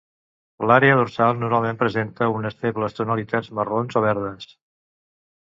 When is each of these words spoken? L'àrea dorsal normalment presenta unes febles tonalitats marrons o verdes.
L'àrea 0.69 0.95
dorsal 0.99 1.37
normalment 1.41 1.77
presenta 1.81 2.31
unes 2.39 2.57
febles 2.65 2.97
tonalitats 3.01 3.53
marrons 3.61 4.01
o 4.01 4.05
verdes. 4.09 4.51